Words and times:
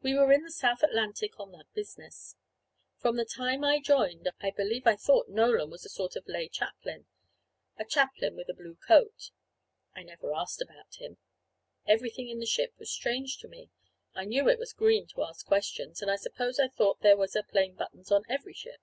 We 0.00 0.14
were 0.14 0.32
in 0.32 0.44
the 0.44 0.50
South 0.50 0.82
Atlantic 0.82 1.38
on 1.38 1.52
that 1.52 1.70
business. 1.74 2.36
From 2.96 3.16
the 3.16 3.26
time 3.26 3.62
I 3.64 3.80
joined, 3.80 4.26
I 4.40 4.50
believe 4.50 4.86
I 4.86 4.96
thought 4.96 5.28
Nolan 5.28 5.68
was 5.68 5.84
a 5.84 5.90
sort 5.90 6.16
of 6.16 6.26
lay 6.26 6.48
chaplain 6.48 7.06
a 7.76 7.84
chaplain 7.84 8.34
with 8.34 8.48
a 8.48 8.54
blue 8.54 8.76
coat. 8.76 9.30
I 9.94 10.04
never 10.04 10.32
asked 10.32 10.62
about 10.62 10.94
him. 10.94 11.18
Everything 11.86 12.30
in 12.30 12.38
the 12.38 12.46
ship 12.46 12.72
was 12.78 12.90
strange 12.90 13.36
to 13.40 13.46
me. 13.48 13.68
I 14.14 14.24
knew 14.24 14.48
it 14.48 14.58
was 14.58 14.72
green 14.72 15.06
to 15.08 15.22
ask 15.24 15.44
questions, 15.44 16.00
and 16.00 16.10
I 16.10 16.16
suppose 16.16 16.58
I 16.58 16.68
thought 16.68 17.00
there 17.00 17.18
was 17.18 17.36
a 17.36 17.42
"Plain 17.42 17.74
Buttons" 17.74 18.10
on 18.10 18.22
every 18.26 18.54
ship. 18.54 18.80